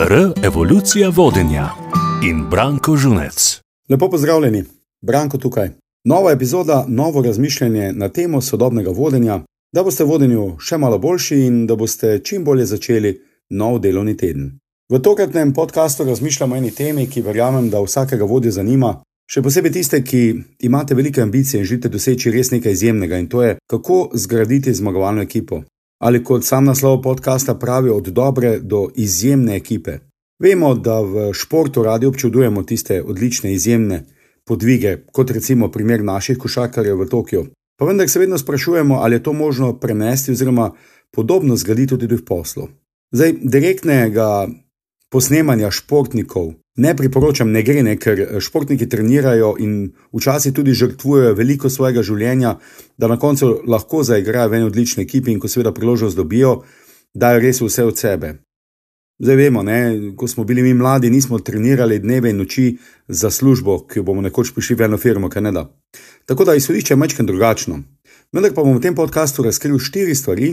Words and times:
R. 0.00 0.32
Evolucija 0.44 1.08
vodenja 1.08 1.68
in 2.30 2.44
Branko 2.50 2.96
Žunec. 2.96 3.60
Lepo 3.90 4.10
pozdravljeni, 4.10 4.64
Branko 5.02 5.38
tukaj. 5.38 5.70
Nova 6.04 6.30
epizoda, 6.32 6.84
novo 6.88 7.22
razmišljanje 7.22 7.92
na 7.92 8.08
temo 8.08 8.40
sodobnega 8.40 8.90
vodenja, 8.90 9.40
da 9.74 9.82
boste 9.82 10.04
vodenju 10.04 10.56
še 10.60 10.78
malo 10.78 10.98
boljši 10.98 11.38
in 11.46 11.66
da 11.66 11.76
boste 11.76 12.20
čim 12.24 12.44
bolje 12.44 12.66
začeli 12.66 13.12
nov 13.50 13.78
delovni 13.78 14.16
teden. 14.16 14.58
V 14.92 15.00
tokratnem 15.02 15.52
podkastu 15.52 16.04
razmišljamo 16.04 16.54
o 16.54 16.58
eni 16.58 16.70
temi, 16.70 17.08
ki 17.10 17.22
verjamem, 17.22 17.70
da 17.70 17.82
vsakega 17.82 18.24
vodja 18.24 18.52
zanima, 18.54 19.00
še 19.26 19.42
posebej 19.42 19.72
tiste, 19.72 20.04
ki 20.04 20.22
imate 20.62 20.94
velike 20.94 21.22
ambicije 21.22 21.60
in 21.60 21.66
želite 21.66 21.88
doseči 21.88 22.30
res 22.30 22.50
nekaj 22.54 22.72
izjemnega, 22.72 23.18
in 23.18 23.26
to 23.26 23.42
je, 23.42 23.58
kako 23.66 24.10
zgraditi 24.14 24.74
zmagovalno 24.74 25.26
ekipo 25.26 25.62
ali 25.98 26.24
kot 26.24 26.44
sam 26.44 26.64
naslov 26.64 27.02
podcasta 27.02 27.54
pravi, 27.54 27.90
od 27.90 28.08
dobre 28.08 28.58
do 28.58 28.88
izjemne 28.96 29.56
ekipe. 29.56 29.98
Vemo, 30.38 30.74
da 30.74 31.00
v 31.00 31.32
športu 31.32 31.82
radi 31.82 32.06
občudujemo 32.06 32.62
tiste 32.62 33.02
odlične, 33.02 33.52
izjemne 33.52 34.04
podvige, 34.46 34.96
kot 35.12 35.30
recimo 35.30 35.70
primer 35.70 36.04
naših 36.04 36.38
košarkarjev 36.38 37.00
v 37.00 37.08
Tokiu. 37.08 37.46
Pa 37.78 37.84
vendar 37.84 38.08
se 38.08 38.18
vedno 38.18 38.38
sprašujemo, 38.38 38.94
ali 38.94 39.16
je 39.16 39.22
to 39.22 39.32
možno 39.32 39.78
prenesti 39.78 40.32
oziroma 40.32 40.70
podobno 41.10 41.56
zgraditi 41.56 41.98
tudi 41.98 42.16
v 42.16 42.24
poslu. 42.24 42.68
Zdaj, 43.10 43.32
direktnega 43.42 44.48
posnemanja 45.10 45.70
športnikov 45.70 46.54
ne 46.78 46.96
priporočam, 46.96 47.50
ne 47.52 47.62
gre, 47.62 47.82
ne, 47.82 47.96
ker 47.98 48.20
eh, 48.20 48.40
športniki 48.40 48.88
trenirajo 48.88 49.54
in 49.58 49.92
včasih 50.14 50.54
tudi 50.54 50.74
žrtvujejo 50.78 51.34
veliko 51.34 51.70
svojega 51.70 52.02
življenja, 52.06 52.56
da 52.98 53.10
na 53.10 53.18
koncu 53.18 53.58
lahko 53.66 54.04
zaigrajo 54.06 54.52
v 54.52 54.60
eni 54.60 54.68
odlični 54.70 55.04
ekipi 55.04 55.34
in 55.34 55.40
ko 55.42 55.50
seveda 55.50 55.74
priložnost 55.74 56.16
dobijo, 56.16 56.62
dajo 57.14 57.42
res 57.42 57.60
vse 57.60 57.84
od 57.84 57.98
sebe. 57.98 58.36
Zdaj 59.18 59.36
vemo, 59.36 59.64
ne, 59.66 59.78
ko 60.14 60.28
smo 60.30 60.44
bili 60.46 60.62
mi 60.62 60.76
mladi, 60.78 61.10
nismo 61.10 61.40
trenirali 61.42 61.98
dneve 61.98 62.30
in 62.30 62.38
noči 62.38 62.68
za 63.08 63.30
službo, 63.34 63.80
ki 63.90 63.98
jo 63.98 64.04
bomo 64.06 64.22
nekoč 64.22 64.52
prišli 64.54 64.76
v 64.78 64.86
eno 64.86 64.98
firmo, 64.98 65.26
kaj 65.28 65.42
ne 65.42 65.52
da. 65.52 65.64
Tako 66.30 66.46
da 66.46 66.54
izhodišče 66.54 66.94
je 66.94 66.98
majčken 67.02 67.26
drugačno. 67.26 67.80
Vendar 68.32 68.54
pa 68.54 68.62
bom 68.62 68.76
v 68.76 68.84
tem 68.84 68.94
podkastu 68.94 69.42
razkril 69.42 69.80
štiri 69.82 70.14
stvari, 70.14 70.52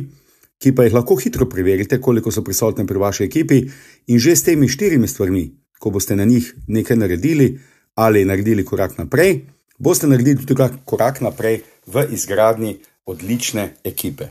ki 0.62 0.76
pa 0.76 0.84
jih 0.84 0.94
lahko 0.94 1.16
hitro 1.16 1.50
preverite, 1.50 2.02
koliko 2.02 2.32
so 2.32 2.44
prisotne 2.44 2.86
pri 2.88 2.98
vaši 2.98 3.24
ekipi 3.24 3.64
in 4.08 4.20
že 4.20 4.36
s 4.36 4.44
temi 4.44 4.68
štirimi 4.68 5.08
stvarmi 5.08 5.46
ko 5.80 5.90
boste 5.90 6.16
na 6.16 6.26
njih 6.26 6.54
nekaj 6.68 6.98
naredili 6.98 7.60
ali 7.96 8.26
naredili 8.26 8.66
korak 8.66 8.98
naprej, 8.98 9.46
boste 9.78 10.08
naredili 10.08 10.46
tudi 10.46 10.64
korak 10.86 11.22
naprej 11.22 11.62
v 11.88 12.08
izgradnji 12.12 12.78
odlične 13.06 13.76
ekipe. 13.84 14.26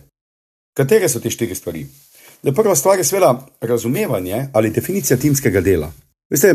Katere 0.76 1.08
so 1.08 1.20
te 1.20 1.30
štiri 1.30 1.54
stvari? 1.54 1.86
Da 2.42 2.52
prva 2.52 2.74
stvar 2.76 2.98
je 2.98 3.04
seveda 3.04 3.46
razumevanje 3.60 4.48
ali 4.52 4.70
definicija 4.70 5.16
timskega 5.16 5.60
dela. 5.60 5.92
Veste, 6.30 6.54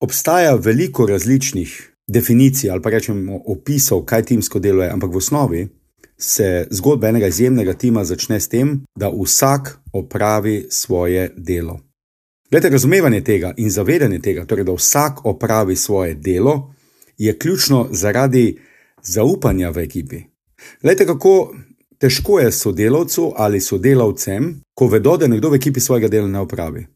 obstaja 0.00 0.54
veliko 0.54 1.06
različnih 1.06 1.92
definicij 2.08 2.70
ali 2.70 2.82
pa 2.82 2.90
rečemo 2.90 3.40
opisov, 3.46 4.04
kaj 4.04 4.22
timsko 4.22 4.58
delo 4.58 4.82
je, 4.82 4.90
ampak 4.90 5.10
v 5.10 5.16
osnovi 5.16 5.68
se 6.18 6.66
zgodba 6.70 7.08
enega 7.08 7.26
izjemnega 7.26 7.74
tima 7.74 8.04
začne 8.04 8.40
s 8.40 8.48
tem, 8.48 8.84
da 8.96 9.08
vsak 9.08 9.78
opravi 9.92 10.66
svoje 10.70 11.32
delo. 11.36 11.80
Glede, 12.50 12.68
razumevanje 12.68 13.20
tega 13.24 13.54
in 13.56 13.70
zavedanje 13.70 14.20
tega, 14.22 14.44
torej, 14.46 14.64
da 14.64 14.72
vsak 14.72 15.24
opravi 15.26 15.76
svoje 15.76 16.14
delo, 16.14 16.74
je 17.18 17.38
ključno 17.38 17.88
zaradi 17.90 18.58
zaupanja 19.02 19.70
v 19.70 19.78
ekipi. 19.78 20.20
Glede, 20.82 21.06
kako 21.06 21.54
težko 21.98 22.40
je 22.40 22.52
sodelavcu 22.52 23.32
ali 23.36 23.60
sodelavcem, 23.60 24.60
ko 24.74 24.86
vedo, 24.86 25.16
da 25.16 25.26
nekdo 25.26 25.50
v 25.50 25.54
ekipi 25.54 25.80
svojega 25.80 26.08
dela 26.08 26.28
ne 26.28 26.40
opravi. 26.40 26.86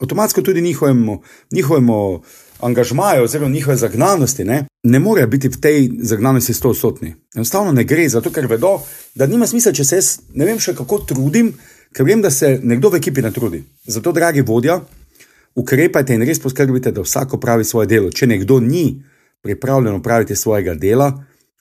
Avtomatsko 0.00 0.42
tudi 0.42 0.62
njihovemu, 0.62 1.22
njihovemu 1.52 2.22
angažmaju 2.60 3.24
oziroma 3.24 3.54
njihove 3.54 3.76
zagnanosti 3.76 4.44
ne, 4.44 4.64
ne 4.82 4.98
more 4.98 5.26
biti 5.26 5.48
v 5.48 5.60
tej 5.60 5.90
zagnanosti 5.98 6.54
sto 6.54 6.68
odstotni. 6.68 7.14
Enostavno 7.34 7.72
ne 7.72 7.84
gre, 7.84 8.08
zato 8.08 8.30
ker 8.30 8.46
vedo, 8.46 8.78
da 9.14 9.26
nima 9.26 9.46
smisla, 9.46 9.72
če 9.72 9.84
se 9.84 9.96
jaz 9.96 10.18
ne 10.34 10.44
vem 10.44 10.58
še 10.58 10.74
kako 10.74 10.98
trudim, 10.98 11.52
ker 11.92 12.06
vem, 12.06 12.22
da 12.22 12.30
se 12.30 12.58
nekdo 12.62 12.90
v 12.90 13.00
ekipi 13.00 13.22
ne 13.22 13.32
trudi. 13.32 13.62
Zato, 13.86 14.12
dragi 14.12 14.40
vodja, 14.46 14.80
ukrepajte 15.54 16.14
in 16.14 16.24
res 16.26 16.40
poskrbite, 16.40 16.92
da 16.92 17.04
vsak 17.04 17.34
opravi 17.36 17.64
svoje 17.64 17.90
delo. 17.90 18.10
Če 18.10 18.26
nekdo 18.26 18.60
ni 18.60 19.02
pripravljen 19.42 19.94
opraviti 19.94 20.36
svojega 20.36 20.74
dela, 20.74 21.12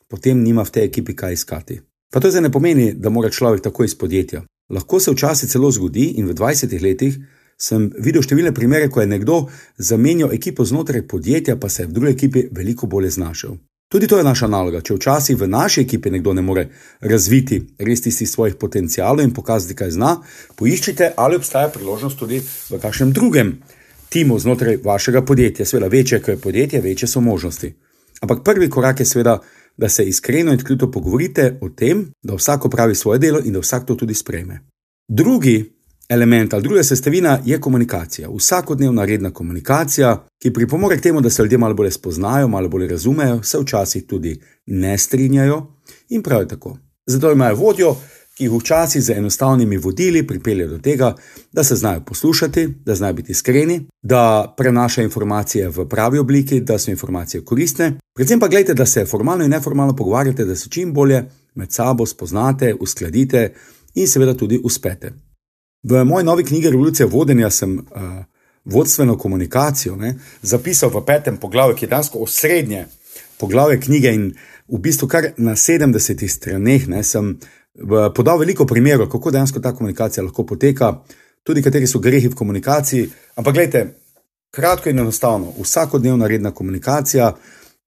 potem 0.08 0.40
nima 0.44 0.64
v 0.64 0.72
tej 0.72 0.88
ekipi 0.88 1.16
kaj 1.16 1.34
iskati. 1.34 1.82
Pa 2.12 2.20
to 2.20 2.32
zdaj 2.32 2.48
ne 2.48 2.52
pomeni, 2.52 2.94
da 2.94 3.10
mora 3.10 3.30
človek 3.30 3.62
tako 3.64 3.84
iz 3.84 3.96
podjetja. 3.96 4.44
Lahko 4.70 5.00
se 5.00 5.12
včasih 5.12 5.50
celo 5.50 5.72
zgodi, 5.72 6.14
in 6.18 6.28
v 6.28 6.34
20 6.34 6.82
letih 6.82 7.20
sem 7.62 7.90
videl 8.00 8.24
številne 8.24 8.54
primere, 8.56 8.88
ko 8.90 9.02
je 9.04 9.10
nekdo 9.12 9.40
zamenjal 9.78 10.32
ekipo 10.34 10.66
znotraj 10.66 11.04
podjetja, 11.08 11.58
pa 11.60 11.70
se 11.70 11.84
je 11.84 11.90
v 11.90 11.98
drugi 11.98 12.14
ekipi 12.16 12.46
veliko 12.56 12.88
bolje 12.88 13.12
znašel. 13.18 13.58
Tudi 13.90 14.08
to 14.08 14.18
je 14.18 14.24
naša 14.24 14.48
naloga. 14.48 14.84
Če 14.86 14.96
včasih 14.96 15.38
v 15.38 15.48
naši 15.50 15.82
ekipi 15.82 16.12
nekdo 16.14 16.34
ne 16.38 16.44
more 16.46 16.68
razviti 17.02 17.58
res 17.82 18.04
tistih 18.06 18.30
svojih 18.30 18.56
potencialov 18.62 19.26
in 19.26 19.34
pokazati, 19.34 19.74
kaj 19.76 19.96
zna, 19.98 20.12
poiščite, 20.56 21.16
ali 21.18 21.40
obstaja 21.42 21.72
priložnost 21.74 22.20
tudi 22.20 22.38
v 22.40 22.80
kakšnem 22.80 23.14
drugem 23.18 23.56
timu 24.14 24.38
znotraj 24.40 24.78
vašega 24.86 25.24
podjetja. 25.26 25.66
Sveda, 25.66 25.90
večje 25.90 26.22
je 26.28 26.38
podjetje, 26.38 26.82
večje 26.82 27.10
so 27.10 27.22
možnosti. 27.22 27.74
Ampak 28.22 28.44
prvi 28.46 28.70
korak 28.70 29.00
je 29.00 29.06
seveda, 29.06 29.40
da 29.78 29.90
se 29.90 30.06
iskreno 30.06 30.52
in 30.52 30.60
odkrito 30.60 30.92
pogovorite 30.92 31.58
o 31.62 31.70
tem, 31.70 32.12
da 32.24 32.36
vsak 32.36 32.66
opravi 32.66 32.96
svoje 32.96 33.20
delo 33.20 33.40
in 33.40 33.54
da 33.54 33.60
vsak 33.60 33.86
to 33.86 33.96
tudi 33.96 34.14
sprejme. 34.14 34.60
Drugi 35.08 35.79
element 36.10 36.54
ali 36.54 36.64
druga 36.64 36.84
sestavina 36.84 37.40
je 37.46 37.62
komunikacija. 37.62 38.30
Vsakodnevna 38.30 39.06
redna 39.06 39.32
komunikacija, 39.32 40.26
ki 40.42 40.54
pripomore 40.54 40.98
k 40.98 41.02
temu, 41.02 41.22
da 41.22 41.30
se 41.30 41.44
ljudje 41.44 41.58
malo 41.58 41.74
bolje 41.74 41.92
spoznajo, 41.92 42.48
malo 42.48 42.70
bolje 42.70 42.88
razumejo, 42.88 43.44
se 43.44 43.58
včasih 43.60 44.04
tudi 44.08 44.42
ne 44.66 44.98
strinjajo 44.98 45.68
in 46.10 46.24
prav 46.24 46.48
tako. 46.48 46.78
Zato 47.06 47.32
imajo 47.32 47.56
vodjo, 47.56 47.96
ki 48.38 48.44
jih 48.46 48.52
včasih 48.52 49.04
z 49.04 49.10
enostavnimi 49.10 49.78
vodili 49.78 50.28
pripelje 50.28 50.68
do 50.68 50.78
tega, 50.78 51.16
da 51.52 51.64
se 51.64 51.76
znajo 51.76 52.02
poslušati, 52.06 52.68
da 52.86 52.96
znajo 52.96 53.14
biti 53.14 53.32
iskreni, 53.32 53.88
da 54.02 54.54
prenašajo 54.58 55.06
informacije 55.06 55.70
v 55.70 55.86
pravi 55.90 56.20
obliki, 56.20 56.62
da 56.62 56.78
so 56.78 56.92
informacije 56.92 57.46
koristne. 57.46 57.98
Predvsem 58.16 58.40
pa 58.40 58.48
gledajte, 58.48 58.74
da 58.74 58.86
se 58.86 59.06
formalno 59.06 59.44
in 59.44 59.52
neformalno 59.52 59.96
pogovarjate, 59.96 60.46
da 60.46 60.56
se 60.56 60.70
čim 60.70 60.94
bolje 60.94 61.24
med 61.56 61.72
sabo 61.72 62.06
spoznate, 62.06 62.76
uskladite 62.80 63.54
in 63.96 64.08
seveda 64.08 64.34
tudi 64.34 64.62
uspete. 64.64 65.29
V 65.84 66.04
moji 66.04 66.26
novi 66.26 66.44
knjigi 66.44 66.70
Revolucija 66.70 67.08
vodenja 67.08 67.50
sem 67.50 67.78
uh, 67.78 67.84
vodstveno 68.66 69.18
komunikacijo 69.18 69.96
ne, 69.96 70.16
zapisal 70.42 70.90
v 70.90 71.06
petem 71.06 71.38
poglavju, 71.38 71.76
ki 71.76 71.86
je 71.86 71.90
dansko 71.90 72.20
osrednje 72.20 72.86
poglavje 73.40 73.80
knjige 73.82 74.14
in 74.14 74.34
v 74.68 74.80
bistvu 74.80 75.08
kar 75.08 75.32
na 75.38 75.56
70 75.56 76.28
straneh 76.28 76.88
ne, 76.88 77.04
sem 77.04 77.38
podal 78.16 78.38
veliko 78.40 78.66
primerov, 78.66 79.10
kako 79.10 79.32
dejansko 79.32 79.60
ta 79.60 79.72
komunikacija 79.76 80.24
lahko 80.24 80.44
poteka, 80.46 81.00
tudi 81.44 81.64
kateri 81.64 81.88
so 81.88 82.00
grehi 82.00 82.28
v 82.28 82.36
komunikaciji. 82.36 83.10
Ampak 83.36 83.54
gledajte, 83.54 83.96
kratko 84.52 84.90
in 84.90 85.00
enostavno, 85.00 85.54
vsakodnevna 85.62 86.28
redna 86.28 86.52
komunikacija, 86.52 87.32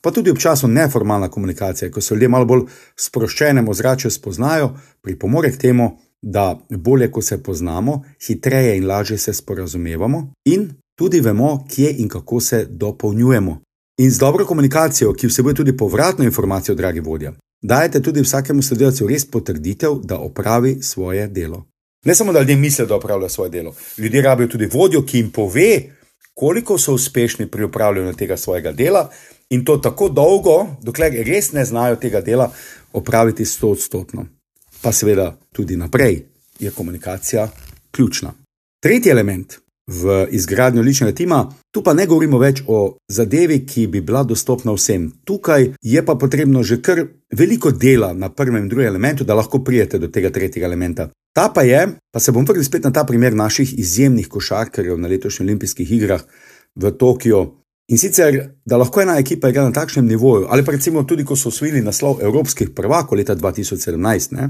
pa 0.00 0.10
tudi 0.10 0.30
občasno 0.30 0.68
neformalna 0.68 1.28
komunikacija, 1.28 1.90
ko 1.90 2.00
se 2.00 2.14
ljudje 2.14 2.28
malo 2.28 2.44
bolj 2.44 2.64
sproščenem 2.96 3.68
ozračju 3.68 4.10
spoznajo, 4.10 4.72
pripomore 5.02 5.52
k 5.52 5.60
temu, 5.60 5.98
da 6.22 6.58
bolje, 6.70 7.10
ko 7.10 7.22
se 7.22 7.42
poznamo, 7.42 8.02
hitreje 8.26 8.76
in 8.76 8.86
lažje 8.86 9.18
se 9.18 9.32
sporazumevamo 9.32 10.32
in 10.44 10.70
tudi 10.98 11.20
vemo, 11.20 11.66
kje 11.74 11.94
in 11.98 12.08
kako 12.08 12.40
se 12.40 12.66
dopolnjujemo. 12.70 13.60
In 13.98 14.10
z 14.10 14.18
dobro 14.18 14.46
komunikacijo, 14.46 15.12
ki 15.12 15.26
vsebuje 15.26 15.54
tudi 15.54 15.76
povratno 15.76 16.24
informacijo, 16.24 16.74
dragi 16.74 17.00
vodja, 17.00 17.32
dajete 17.62 18.02
tudi 18.02 18.20
vsakemu 18.20 18.62
sodelavcu 18.62 19.06
res 19.06 19.24
potrditev, 19.24 19.98
da 20.04 20.18
opravi 20.18 20.78
svoje 20.82 21.26
delo. 21.28 21.64
Ne 22.04 22.14
samo, 22.14 22.32
da 22.32 22.38
ljudje 22.38 22.56
mislijo, 22.56 22.86
da 22.86 22.96
opravljajo 22.96 23.28
svoje 23.28 23.50
delo, 23.50 23.74
ljudje 23.98 24.22
rabijo 24.22 24.48
tudi 24.48 24.66
vodjo, 24.72 25.02
ki 25.06 25.18
jim 25.18 25.30
pove, 25.30 25.82
koliko 26.34 26.78
so 26.78 26.94
uspešni 26.94 27.46
pri 27.46 27.64
upravljanju 27.64 28.14
tega 28.14 28.36
svojega 28.36 28.72
dela 28.72 29.10
in 29.50 29.64
to 29.64 29.76
tako 29.76 30.08
dolgo, 30.08 30.66
dokler 30.82 31.12
res 31.26 31.52
ne 31.52 31.64
znajo 31.64 31.96
tega 31.96 32.20
dela 32.20 32.52
opraviti 32.92 33.44
sto 33.44 33.68
odstotno. 33.68 34.26
Pa 34.82 34.92
seveda 34.92 35.38
tudi 35.52 35.76
naprej 35.76 36.22
je 36.58 36.70
komunikacija 36.70 37.48
ključna. 37.90 38.32
Tretji 38.82 39.10
element 39.10 39.62
v 39.86 40.26
izgradnjo 40.30 40.82
ličnega 40.82 41.12
tima. 41.12 41.48
Tu 41.70 41.82
pa 41.82 41.94
ne 41.94 42.06
govorimo 42.06 42.38
več 42.38 42.62
o 42.66 42.96
zadevi, 43.08 43.62
ki 43.66 43.86
bi 43.86 44.00
bila 44.00 44.22
dostopna 44.22 44.72
vsem. 44.72 45.10
Tukaj 45.24 45.72
je 45.82 46.04
pa 46.06 46.14
potrebno 46.14 46.62
že 46.62 46.80
kar 46.82 47.04
veliko 47.34 47.70
dela 47.70 48.12
na 48.12 48.28
prvem 48.28 48.62
in 48.62 48.68
drugem 48.68 48.86
elementu, 48.86 49.24
da 49.24 49.34
lahko 49.34 49.64
prijete 49.64 49.98
do 49.98 50.08
tega 50.08 50.30
tretjega 50.30 50.66
elementa. 50.66 51.08
Ta 51.34 51.48
pa 51.48 51.62
je, 51.62 51.86
pa 52.12 52.20
se 52.20 52.32
bom 52.32 52.44
vrnil 52.44 52.64
spet 52.64 52.84
na 52.84 52.92
ta 52.92 53.04
primer 53.04 53.34
naših 53.34 53.78
izjemnih 53.78 54.28
košarkarjev 54.28 54.98
na 54.98 55.08
letošnjih 55.08 55.46
olimpijskih 55.46 55.92
igrah 55.92 56.22
v 56.76 56.90
Tokiu. 56.90 57.61
In 57.92 57.98
sicer, 57.98 58.54
da 58.64 58.78
lahko 58.80 59.02
ena 59.02 59.18
ekipa 59.20 59.50
igra 59.52 59.66
na 59.66 59.72
takšnem 59.72 60.06
nivoju, 60.08 60.46
ali 60.48 60.64
pa 60.64 60.72
recimo 60.72 61.02
tudi, 61.04 61.24
ko 61.28 61.36
so 61.36 61.50
osvojili 61.52 61.82
naslov 61.84 62.22
evropskih 62.24 62.70
prvakov 62.72 63.18
leta 63.18 63.36
2017, 63.36 64.32
ne? 64.32 64.48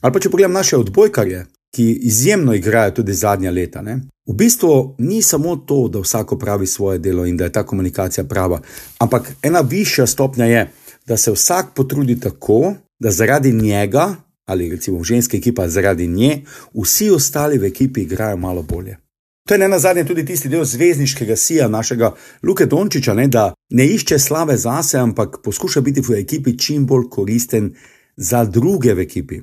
ali 0.00 0.12
pa 0.12 0.20
če 0.20 0.30
pogledam 0.30 0.52
naše 0.52 0.76
odbojkarje, 0.76 1.46
ki 1.72 1.86
izjemno 2.10 2.54
igrajo 2.54 2.98
tudi 2.98 3.14
zadnja 3.16 3.50
leta. 3.50 3.80
Ne? 3.82 3.96
V 4.28 4.36
bistvu 4.36 4.96
ni 4.98 5.22
samo 5.22 5.56
to, 5.56 5.88
da 5.88 6.02
vsak 6.04 6.36
pravi 6.40 6.66
svoje 6.66 6.98
delo 6.98 7.24
in 7.26 7.36
da 7.36 7.48
je 7.48 7.52
ta 7.52 7.62
komunikacija 7.66 8.24
prava, 8.24 8.60
ampak 8.98 9.32
ena 9.42 9.60
višja 9.60 10.06
stopnja 10.06 10.44
je, 10.44 10.68
da 11.06 11.16
se 11.16 11.32
vsak 11.32 11.72
potrudi 11.74 12.20
tako, 12.20 12.74
da 13.00 13.10
zaradi 13.10 13.52
njega, 13.52 14.14
ali 14.44 14.70
recimo 14.70 15.04
ženska 15.04 15.36
ekipa 15.36 15.68
zaradi 15.68 16.06
nje, 16.06 16.42
vsi 16.74 17.10
ostali 17.10 17.58
v 17.58 17.72
ekipi 17.72 18.02
igrajo 18.02 18.36
malo 18.36 18.62
bolje. 18.62 19.05
To 19.46 19.54
je 19.54 19.58
ne 19.58 19.68
na 19.68 19.78
zadnje 19.78 20.04
tudi 20.04 20.24
tisti 20.26 20.48
del 20.48 20.64
zvezdniškega 20.64 21.36
sija 21.36 21.68
našega 21.68 22.14
Luke 22.42 22.66
Dončiča, 22.66 23.14
ne, 23.14 23.28
da 23.28 23.54
ne 23.70 23.86
išče 23.86 24.18
slave 24.18 24.56
zase, 24.56 24.98
ampak 24.98 25.38
poskuša 25.42 25.80
biti 25.80 26.02
v 26.02 26.18
ekipi 26.20 26.58
čim 26.58 26.86
bolj 26.86 27.06
koristen 27.10 27.74
za 28.16 28.44
druge 28.44 28.94
v 28.94 29.06
ekipi. 29.06 29.40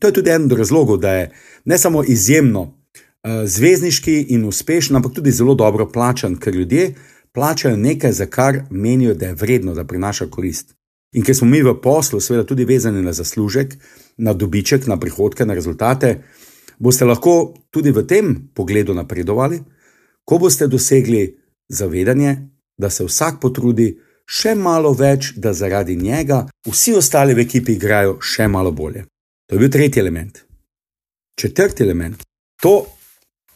To 0.00 0.06
je 0.06 0.12
tudi 0.12 0.30
eden 0.30 0.46
od 0.46 0.58
razlogov, 0.58 0.96
da 0.96 1.12
je 1.12 1.30
ne 1.64 1.78
samo 1.78 2.04
izjemno 2.04 2.62
uh, 2.62 2.70
zvezdniški 3.44 4.20
in 4.28 4.44
uspešen, 4.44 4.96
ampak 4.96 5.14
tudi 5.14 5.32
zelo 5.32 5.54
dobro 5.54 5.88
plačan, 5.92 6.36
ker 6.38 6.54
ljudje 6.54 6.94
plačajo 7.32 7.76
nekaj, 7.76 8.12
za 8.12 8.26
kar 8.26 8.62
menijo, 8.70 9.14
da 9.14 9.26
je 9.26 9.34
vredno, 9.34 9.74
da 9.74 9.84
prinaša 9.84 10.26
korist. 10.26 10.74
In 11.12 11.24
ker 11.26 11.36
smo 11.36 11.48
mi 11.48 11.62
v 11.62 11.74
poslu, 11.82 12.20
seveda, 12.20 12.46
tudi 12.46 12.64
vezani 12.64 13.02
na 13.02 13.12
zaslužek, 13.12 13.74
na 14.16 14.32
dobiček, 14.32 14.86
na 14.86 14.96
prihodke, 14.96 15.46
na 15.46 15.54
rezultate, 15.54 16.22
boste 16.80 17.04
lahko 17.04 17.54
tudi 17.70 17.92
v 17.92 18.06
tem 18.06 18.34
pogledu 18.54 18.94
napredovali, 18.94 19.60
ko 20.24 20.38
boste 20.38 20.66
dosegli 20.66 21.36
zavedanje, 21.68 22.36
da 22.78 22.90
se 22.90 23.04
vsak 23.04 23.40
potrudi 23.40 23.92
še 24.24 24.54
malo 24.54 24.92
več, 24.96 25.34
da 25.36 25.52
zaradi 25.52 25.96
njega 25.96 26.46
vsi 26.66 26.94
ostali 26.96 27.34
v 27.34 27.44
ekipi 27.44 27.76
igrajo 27.76 28.18
še 28.22 28.48
malo 28.48 28.72
bolje. 28.72 29.04
To 29.48 29.56
je 29.56 29.60
bil 29.60 29.70
tretji 29.70 30.00
element. 30.00 30.38
Četrti 31.40 31.82
element. 31.82 32.22
To 32.62 32.86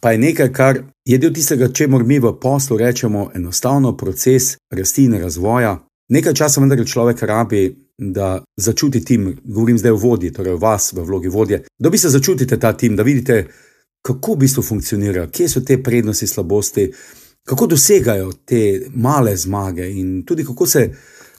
pa 0.01 0.13
je 0.13 0.19
nekaj, 0.19 0.53
kar 0.53 0.83
je 1.09 1.19
del 1.19 1.33
tistega, 1.33 1.71
če 1.73 1.87
moramo 1.89 2.09
mi 2.09 2.19
v 2.21 2.35
poslu 2.41 2.77
rečemo 2.77 3.31
enostavno 3.35 3.95
proces 3.97 4.57
rasti 4.71 5.07
in 5.09 5.15
razvoja. 5.21 5.79
Nekaj 6.09 6.35
časa 6.35 6.61
vendar 6.61 6.85
človek 6.85 7.23
rabi, 7.23 7.69
da 7.99 8.43
začuti 8.57 9.05
tim, 9.05 9.37
govorim 9.45 9.79
zdaj 9.79 9.93
o 9.93 9.97
vodji, 9.97 10.33
torej 10.33 10.53
o 10.53 10.61
vas 10.61 10.93
v 10.93 11.05
vlogi 11.05 11.29
vodje, 11.29 11.63
da 11.79 11.91
bi 11.91 11.99
se 11.99 12.11
začutite 12.11 12.59
ta 12.61 12.73
tim, 12.73 12.97
da 12.97 13.03
vidite, 13.03 13.47
kako 14.05 14.35
v 14.35 14.39
bistvu 14.45 14.63
funkcionira, 14.63 15.29
kje 15.31 15.49
so 15.49 15.61
te 15.61 15.79
prednosti, 15.83 16.27
slabosti, 16.27 16.91
kako 17.47 17.67
dosegajo 17.67 18.33
te 18.45 18.89
male 18.95 19.37
zmage 19.37 19.89
in 19.91 20.25
tudi 20.27 20.45
kako 20.45 20.67
se 20.67 20.91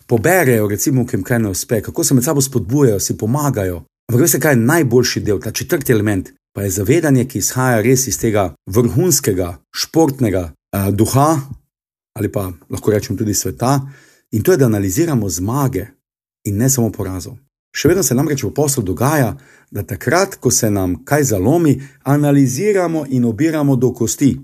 poberejo, 0.07 0.67
recimo, 0.67 1.05
jim 1.11 1.23
kaj 1.23 1.39
ne 1.39 1.49
uspe, 1.49 1.81
kako 1.81 2.03
se 2.03 2.13
med 2.13 2.23
sabo 2.23 2.41
spodbujajo, 2.41 2.99
si 2.99 3.17
pomagajo. 3.17 3.83
Ampak 4.09 4.21
veste, 4.21 4.39
kaj 4.39 4.53
je 4.53 4.65
najboljši 4.65 5.21
del, 5.21 5.39
ta 5.39 5.51
četrti 5.51 5.91
element, 5.91 6.29
pa 6.55 6.63
je 6.63 6.69
zavedanje, 6.69 7.25
ki 7.25 7.37
izhaja 7.37 7.81
res 7.81 8.07
iz 8.07 8.19
tega 8.21 8.53
vrhunskega, 8.69 9.57
športnega 9.75 10.51
uh, 10.51 10.89
duha 10.93 11.37
ali 12.15 12.29
pa 12.31 12.47
lahko 12.69 12.91
rečem 12.91 13.17
tudi 13.17 13.33
sveta, 13.33 13.81
in 14.35 14.43
to 14.43 14.51
je, 14.51 14.57
da 14.57 14.65
analiziramo 14.65 15.29
zmage, 15.29 15.85
in 16.45 16.57
ne 16.57 16.69
samo 16.69 16.91
porazov. 16.91 17.37
Še 17.75 17.89
vedno 17.91 18.03
se 18.03 18.15
nam 18.15 18.27
reče 18.27 18.47
v 18.47 18.53
poslu 18.55 18.83
dogaja, 18.83 19.33
da 19.71 19.83
takrat, 19.83 20.35
ko 20.39 20.51
se 20.51 20.69
nam 20.71 21.01
kaj 21.05 21.23
zalomi, 21.31 21.75
analiziramo 22.03 23.05
in 23.09 23.25
obiramo 23.25 23.75
do 23.75 23.91
kosti. 23.93 24.35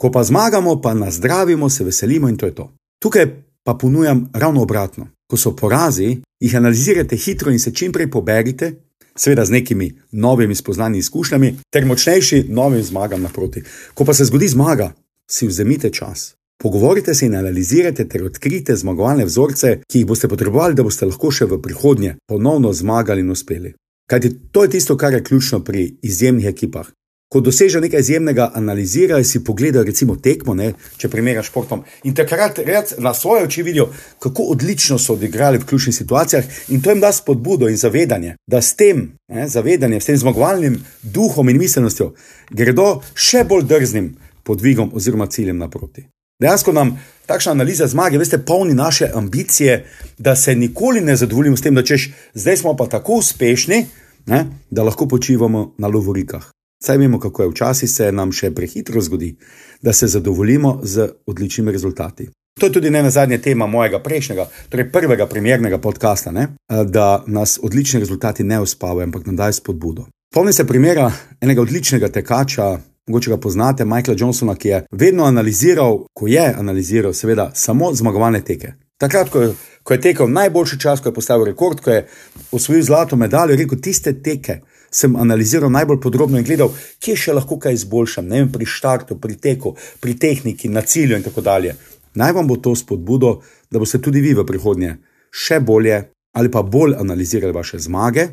Ko 0.00 0.10
pa 0.10 0.24
zmagamo, 0.24 0.80
pa 0.80 0.94
nas 0.94 1.20
zdravimo, 1.20 1.68
se 1.70 1.84
veselimo 1.84 2.28
in 2.28 2.36
to 2.36 2.46
je 2.46 2.54
to. 2.54 2.70
Tukaj 3.02 3.26
pa 3.64 3.74
ponujam 3.74 4.28
ravno 4.32 4.62
obratno. 4.62 5.10
Ko 5.30 5.36
so 5.36 5.54
porazi, 5.56 6.16
jih 6.40 6.56
analizirate 6.56 7.16
hitro 7.16 7.52
in 7.52 7.58
se 7.58 7.74
čim 7.74 7.92
prej 7.92 8.10
poberite, 8.10 8.72
seveda 9.14 9.44
z 9.44 9.50
nekimi 9.50 9.92
novimi 10.10 10.54
spoznanji 10.54 10.98
in 10.98 11.04
izkušnjami, 11.04 11.54
ter 11.70 11.86
močnejši 11.86 12.44
novim 12.48 12.82
zmagam 12.82 13.22
naproti. 13.22 13.62
Ko 13.94 14.04
pa 14.04 14.14
se 14.14 14.24
zgodi 14.24 14.48
zmaga, 14.48 14.92
si 15.30 15.46
vzemite 15.46 15.90
čas, 15.90 16.34
Pogovorite 16.62 17.14
se 17.14 17.26
in 17.26 17.34
analizirajte 17.34 18.04
ter 18.08 18.24
odkrijte 18.24 18.76
zmagovalne 18.76 19.24
vzorce, 19.24 19.78
ki 19.88 19.98
jih 19.98 20.06
boste 20.06 20.28
potrebovali, 20.28 20.74
da 20.74 20.84
boste 20.84 21.06
lahko 21.08 21.30
še 21.32 21.46
v 21.48 21.56
prihodnje 21.62 22.18
ponovno 22.28 22.72
zmagali 22.76 23.24
in 23.24 23.30
uspeli. 23.32 23.72
Kajti 24.10 24.30
to 24.52 24.64
je 24.66 24.70
tisto, 24.74 24.96
kar 24.96 25.16
je 25.16 25.22
ključno 25.24 25.62
pri 25.64 25.86
izjemnih 26.02 26.50
ekipah. 26.50 26.90
Ko 27.32 27.40
dosežejo 27.40 27.80
nekaj 27.80 28.04
izjemnega, 28.04 28.50
analizirajo 28.54 29.24
si 29.24 29.40
pogledajo, 29.44 29.86
recimo 29.88 30.18
tekmo, 30.20 30.54
ne, 30.54 30.74
če 31.00 31.08
primerjajo 31.08 31.46
športom. 31.48 31.86
In 32.04 32.18
takrat 32.18 32.60
na 32.98 33.14
svoje 33.14 33.48
oči 33.48 33.62
vidijo, 33.62 33.88
kako 34.18 34.50
odlično 34.52 34.98
so 34.98 35.16
odigrali 35.16 35.58
v 35.58 35.66
ključnih 35.72 35.96
situacijah, 35.96 36.44
in 36.68 36.82
to 36.82 36.92
jim 36.92 37.00
da 37.00 37.12
spodbudo 37.12 37.72
in 37.72 37.80
zavedanje, 37.80 38.36
da 38.46 38.60
s 38.60 38.76
tem 38.76 39.06
ne, 39.32 39.48
zavedanjem, 39.48 40.00
s 40.00 40.12
tem 40.12 40.16
zmagovalnim 40.26 40.80
duhom 41.02 41.48
in 41.48 41.64
miselnostjo 41.64 42.12
gredo 42.50 42.98
še 43.14 43.46
bolj 43.48 43.64
drznim 43.70 44.16
podvigom 44.44 44.90
oziroma 44.92 45.30
ciljem 45.30 45.56
naproti. 45.56 46.10
Dejansko 46.40 46.72
nam 46.72 46.98
takšna 47.26 47.52
analiza 47.52 47.86
zmage, 47.86 48.18
veste, 48.18 48.38
polni 48.38 48.74
naše 48.74 49.10
ambicije, 49.14 49.84
da 50.18 50.36
se 50.36 50.54
nikoli 50.54 51.00
ne 51.00 51.16
zadovoljimo 51.16 51.56
s 51.56 51.62
tem, 51.62 51.74
da 51.74 51.82
češ, 51.82 52.10
zdaj 52.34 52.56
smo 52.56 52.76
pa 52.76 52.86
tako 52.86 53.20
uspešni, 53.20 53.86
ne, 54.26 54.46
da 54.70 54.82
lahko 54.82 55.08
počivamo 55.08 55.74
na 55.78 55.88
lovorikah. 55.88 56.50
Saj 56.82 56.96
vemo, 56.96 57.20
kako 57.20 57.42
je 57.42 57.48
včasih 57.48 57.90
se 57.90 58.12
nam 58.12 58.32
še 58.32 58.50
prehitro 58.50 59.00
zgodi, 59.00 59.34
da 59.82 59.92
se 59.92 60.06
zadovoljimo 60.06 60.80
z 60.82 61.08
odličnimi 61.26 61.72
rezultati. 61.72 62.30
To 62.60 62.66
je 62.66 62.72
tudi 62.72 62.90
ne 62.90 63.02
na 63.02 63.10
zadnje 63.10 63.38
tema 63.38 63.66
mojega 63.66 63.98
prejšnjega, 64.02 64.48
torej 64.68 64.90
prvega 64.92 65.26
primernega 65.26 65.78
podcasta, 65.78 66.30
ne, 66.30 66.48
da 66.84 67.24
nas 67.26 67.58
odlični 67.62 68.00
rezultati 68.00 68.44
ne 68.44 68.60
uspavajo, 68.60 69.04
ampak 69.04 69.26
nam 69.26 69.36
dajo 69.36 69.52
spodbudo. 69.52 70.06
Spomnim 70.32 70.52
se 70.52 70.66
primera 70.66 71.12
enega 71.40 71.62
odličnega 71.62 72.08
tekača, 72.08 72.78
mogoče 73.08 73.30
ga 73.30 73.36
poznate, 73.36 73.84
Michaela 73.84 74.16
Johnsona, 74.18 74.54
ki 74.54 74.68
je 74.68 74.84
vedno 74.90 75.24
analiziral, 75.24 76.04
ko 76.14 76.26
je 76.26 76.54
analiziral, 76.58 77.12
seveda, 77.12 77.50
samo 77.54 77.94
zmagovalne 77.94 78.42
teke. 78.44 78.72
Takrat, 79.00 79.30
ko 79.30 79.40
je, 79.40 79.52
ko 79.82 79.94
je 79.94 80.00
tekel 80.00 80.28
najboljši 80.32 80.80
čas, 80.80 81.00
ko 81.00 81.08
je 81.08 81.14
postavil 81.14 81.44
rekord, 81.44 81.80
ko 81.80 81.90
je 81.90 82.06
osvojil 82.52 82.82
zlato 82.84 83.16
medaljo, 83.16 83.56
rekel: 83.56 83.80
Tiste 83.80 84.12
teke 84.22 84.60
sem 84.90 85.16
analiziral 85.16 85.70
najbolj 85.70 86.00
podrobno 86.00 86.38
in 86.38 86.44
gledal, 86.44 86.74
kje 87.00 87.16
še 87.16 87.32
lahko 87.32 87.58
kaj 87.58 87.78
izboljšam, 87.78 88.26
ne 88.26 88.42
vem, 88.42 88.52
pri 88.52 88.66
štartu, 88.66 89.16
pri 89.20 89.36
teku, 89.36 89.74
pri 90.00 90.18
tehniki, 90.18 90.68
na 90.68 90.82
cilju 90.82 91.16
in 91.16 91.22
tako 91.22 91.40
dalje. 91.40 91.76
Naj 92.14 92.32
vam 92.32 92.46
bo 92.46 92.56
to 92.56 92.74
spodbudo, 92.74 93.38
da 93.70 93.78
boste 93.78 94.02
tudi 94.02 94.20
vi 94.20 94.34
v 94.34 94.44
prihodnje 94.46 94.96
še 95.30 95.60
bolje 95.60 96.10
ali 96.34 96.50
pa 96.50 96.62
bolj 96.62 96.94
analizirali 96.98 97.52
vaše 97.52 97.78
zmage 97.78 98.26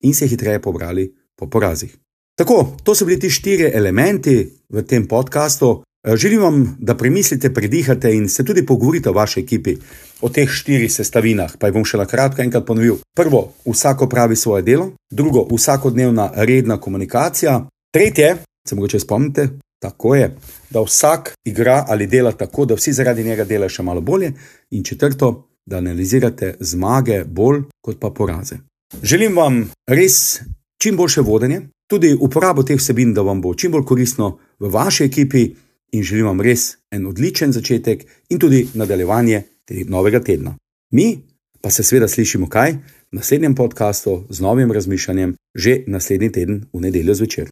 in 0.00 0.14
se 0.14 0.26
hitreje 0.26 0.62
pobrali 0.62 1.14
po 1.36 1.50
porazih. 1.50 2.03
Tako, 2.36 2.76
to 2.82 2.94
so 2.94 3.04
bili 3.04 3.20
ti 3.20 3.30
štiri 3.30 3.70
elementi 3.74 4.50
v 4.68 4.82
tem 4.82 5.06
podkastu. 5.06 5.82
Eh, 6.04 6.16
želim 6.16 6.40
vam, 6.42 6.76
da 6.80 6.96
premislite, 6.96 7.54
predihate 7.54 8.14
in 8.14 8.28
se 8.28 8.44
tudi 8.44 8.66
pogovorite 8.66 9.10
o 9.10 9.12
vaši 9.12 9.40
ekipi, 9.40 9.76
o 10.20 10.28
teh 10.28 10.50
štirih 10.50 10.92
sestavinah. 10.92 11.56
Pa 11.58 11.66
jih 11.66 11.74
bom 11.74 11.84
še 11.84 11.96
na 11.96 12.06
kratko 12.06 12.42
enkrat 12.42 12.66
ponovil. 12.66 12.98
Prvo, 13.16 13.52
vsako 13.64 14.08
pravi 14.08 14.36
svoje 14.36 14.62
delo, 14.62 14.90
drugo, 15.10 15.46
vsakodnevna 15.50 16.32
redna 16.34 16.76
komunikacija, 16.80 17.68
tretje, 17.94 18.36
se 18.68 18.74
mogoče 18.74 19.00
spomnite, 19.00 19.48
tako 19.82 20.14
je, 20.14 20.34
da 20.70 20.80
vsak 20.80 21.32
igra 21.44 21.84
ali 21.88 22.06
dela 22.06 22.32
tako, 22.32 22.64
da 22.64 22.74
vsi 22.74 22.92
zaradi 22.92 23.24
njega 23.24 23.44
delajo 23.44 23.68
še 23.68 23.82
malo 23.82 24.00
bolje, 24.00 24.32
in 24.70 24.84
četrto, 24.84 25.48
da 25.66 25.76
analizirate 25.76 26.56
zmage 26.60 27.24
bolj 27.24 27.62
kot 27.80 28.00
pa 28.00 28.10
poraze. 28.10 28.58
Želim 29.02 29.36
vam 29.36 29.70
res 29.88 30.40
čim 30.82 30.96
boljše 30.96 31.20
vodenje, 31.20 31.60
tudi 31.86 32.14
uporabo 32.20 32.62
teh 32.62 32.78
vsebin, 32.78 33.14
da 33.14 33.22
vam 33.22 33.40
bo 33.40 33.54
čim 33.54 33.72
bolj 33.72 33.84
koristno 33.84 34.38
v 34.58 34.70
vaši 34.70 35.04
ekipi 35.04 35.44
in 35.92 36.02
želim 36.02 36.26
vam 36.26 36.40
res 36.40 36.76
en 36.90 37.06
odličen 37.06 37.52
začetek 37.52 38.06
in 38.30 38.38
tudi 38.38 38.66
nadaljevanje 38.74 39.42
tega 39.64 39.90
novega 39.90 40.20
tedna. 40.20 40.56
Mi 40.90 41.18
pa 41.62 41.70
se 41.70 41.82
seveda 41.82 42.08
slišimo 42.08 42.48
kaj 42.48 42.72
v 42.72 42.78
naslednjem 43.16 43.54
podkastu 43.54 44.24
z 44.30 44.40
novim 44.40 44.72
razmišljanjem 44.72 45.36
že 45.54 45.84
naslednji 45.86 46.32
teden 46.32 46.64
v 46.72 46.80
nedeljo 46.80 47.14
zvečer. 47.14 47.50